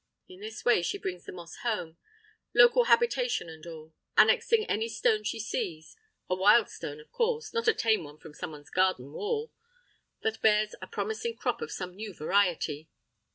[0.27, 1.97] In this way she brings the moss home,
[2.55, 5.95] local habitation and all, annexing any stone she sees
[6.27, 9.51] (a wild stone, of course, not a tame one from someone's garden wall)
[10.23, 12.89] that bears a promising crop of some new variety.